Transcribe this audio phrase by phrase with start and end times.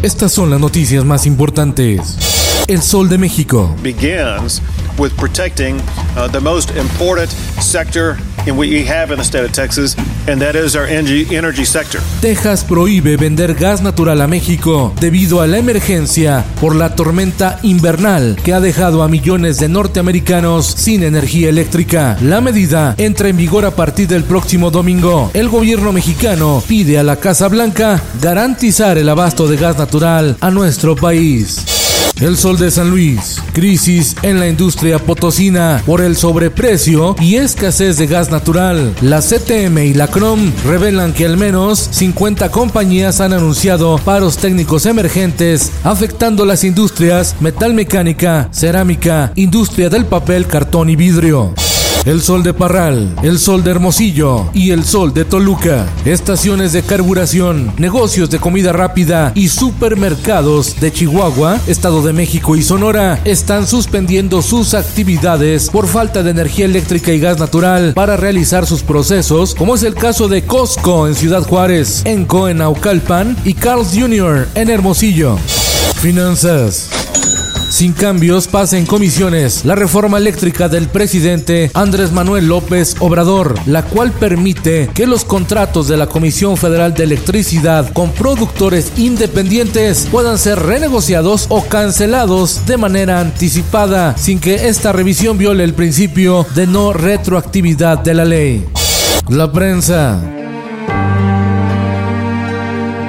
[0.00, 2.16] Estas son las noticias más importantes.
[2.68, 3.74] El Sol de México.
[3.82, 4.62] begins
[4.98, 5.80] with protecting
[6.16, 7.30] uh, the most important
[7.60, 8.16] sector
[8.46, 12.00] in we have in the state of Texas, and that is our energy, sector.
[12.20, 18.36] Texas prohíbe vender gas natural a México debido a la emergencia por la tormenta invernal
[18.42, 22.16] que ha dejado a millones de norteamericanos sin energía eléctrica.
[22.22, 25.30] La medida entra en vigor a partir del próximo domingo.
[25.34, 30.50] El gobierno mexicano pide a la Casa Blanca garantizar el abasto de gas natural a
[30.50, 31.77] nuestro país.
[32.20, 33.40] El Sol de San Luis.
[33.52, 38.92] Crisis en la industria potosina por el sobreprecio y escasez de gas natural.
[39.02, 44.86] La CTM y la CROM revelan que al menos 50 compañías han anunciado paros técnicos
[44.86, 51.54] emergentes afectando las industrias metalmecánica, cerámica, industria del papel, cartón y vidrio.
[52.04, 55.86] El Sol de Parral, el Sol de Hermosillo y el Sol de Toluca.
[56.04, 62.62] Estaciones de carburación, negocios de comida rápida y supermercados de Chihuahua, Estado de México y
[62.62, 68.64] Sonora están suspendiendo sus actividades por falta de energía eléctrica y gas natural para realizar
[68.64, 73.54] sus procesos, como es el caso de Costco en Ciudad Juárez, Enco en Naucalpan y
[73.54, 74.48] Carl's Jr.
[74.54, 75.36] en Hermosillo.
[76.00, 76.97] Finanzas.
[77.78, 83.84] Sin cambios pasa en comisiones la reforma eléctrica del presidente Andrés Manuel López Obrador, la
[83.84, 90.38] cual permite que los contratos de la Comisión Federal de Electricidad con productores independientes puedan
[90.38, 96.66] ser renegociados o cancelados de manera anticipada sin que esta revisión viole el principio de
[96.66, 98.66] no retroactividad de la ley.
[99.28, 100.37] La prensa.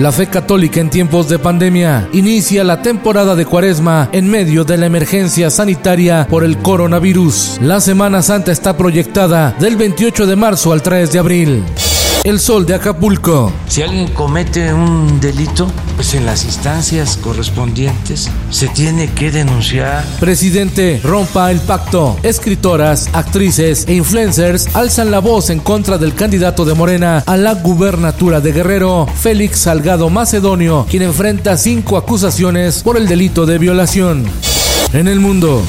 [0.00, 4.78] La fe católica en tiempos de pandemia inicia la temporada de cuaresma en medio de
[4.78, 7.58] la emergencia sanitaria por el coronavirus.
[7.60, 11.64] La Semana Santa está proyectada del 28 de marzo al 3 de abril.
[12.22, 13.50] El sol de Acapulco.
[13.66, 15.66] Si alguien comete un delito,
[15.96, 20.04] pues en las instancias correspondientes se tiene que denunciar.
[20.20, 22.18] Presidente, rompa el pacto.
[22.22, 27.54] Escritoras, actrices e influencers alzan la voz en contra del candidato de Morena a la
[27.54, 34.26] gubernatura de Guerrero, Félix Salgado Macedonio, quien enfrenta cinco acusaciones por el delito de violación.
[34.92, 35.62] En el mundo.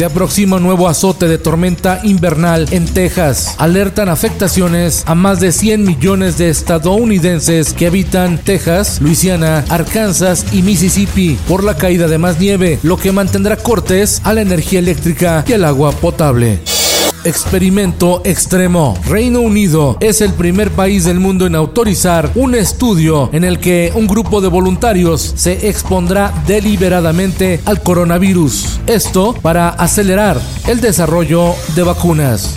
[0.00, 3.54] Se aproxima un nuevo azote de tormenta invernal en Texas.
[3.58, 10.62] Alertan afectaciones a más de 100 millones de estadounidenses que habitan Texas, Luisiana, Arkansas y
[10.62, 15.44] Mississippi por la caída de más nieve, lo que mantendrá cortes a la energía eléctrica
[15.46, 16.60] y al agua potable.
[17.24, 18.96] Experimento extremo.
[19.06, 23.92] Reino Unido es el primer país del mundo en autorizar un estudio en el que
[23.94, 28.80] un grupo de voluntarios se expondrá deliberadamente al coronavirus.
[28.86, 32.54] Esto para acelerar el desarrollo de vacunas.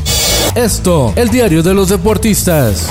[0.56, 2.88] Esto, el diario de los deportistas.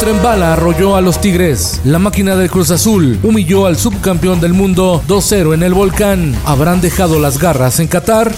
[0.00, 1.80] Un tren arrolló a los Tigres.
[1.82, 6.36] La máquina del Cruz Azul humilló al subcampeón del mundo 2-0 en el volcán.
[6.44, 8.32] ¿Habrán dejado las garras en Qatar?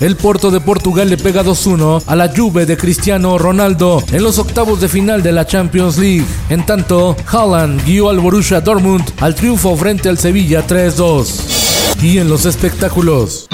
[0.00, 4.38] El Porto de Portugal le pega 2-1 a la Juve de Cristiano Ronaldo en los
[4.38, 6.24] octavos de final de la Champions League.
[6.48, 12.00] En tanto, Haaland guió al Borussia Dortmund al triunfo frente al Sevilla 3-2.
[12.00, 13.46] Y en los espectáculos.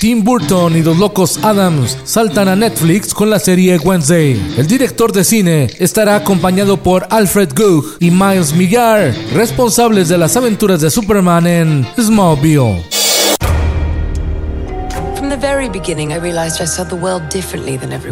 [0.00, 4.54] Tim Burton y los locos Adams saltan a Netflix con la serie Wednesday.
[4.56, 10.38] El director de cine estará acompañado por Alfred Gough y Miles Millar, responsables de las
[10.38, 12.99] aventuras de Superman en Smallville.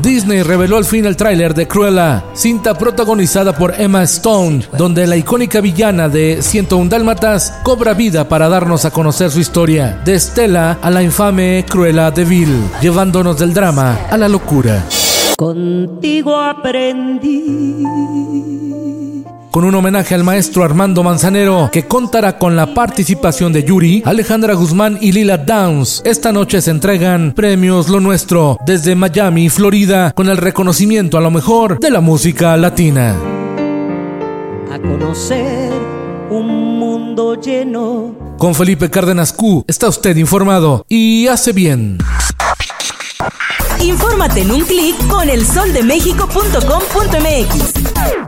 [0.00, 5.16] Disney reveló al fin el tráiler de Cruella, cinta protagonizada por Emma Stone, donde la
[5.16, 10.78] icónica villana de 101 Dálmatas cobra vida para darnos a conocer su historia, de Estela
[10.80, 14.84] a la infame Cruella de Vil, llevándonos del drama a la locura.
[15.36, 17.84] Contigo aprendí
[19.50, 24.54] con un homenaje al maestro Armando Manzanero, que contará con la participación de Yuri, Alejandra
[24.54, 26.02] Guzmán y Lila Downs.
[26.04, 31.30] Esta noche se entregan premios Lo Nuestro desde Miami, Florida, con el reconocimiento a lo
[31.30, 33.16] mejor de la música latina.
[34.72, 35.72] A conocer
[36.30, 38.14] un mundo lleno.
[38.38, 41.98] Con Felipe Cárdenas Q está usted informado y hace bien.
[43.80, 48.27] Infórmate en un clic con elsoldemexico.com.mx.